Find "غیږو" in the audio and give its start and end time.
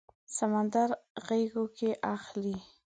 1.27-1.65